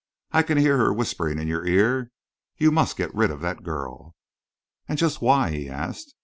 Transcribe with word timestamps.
I 0.31 0.41
can 0.41 0.57
hear 0.57 0.77
her 0.79 0.91
whispering 0.91 1.37
in 1.37 1.47
your 1.47 1.63
ear 1.63 2.11
'You 2.57 2.71
must 2.71 2.97
get 2.97 3.13
rid 3.13 3.29
of 3.29 3.39
that 3.41 3.61
girl.'" 3.61 4.15
"And 4.87 4.97
just 4.97 5.21
why?" 5.21 5.51
he 5.51 5.69
asked. 5.69 6.15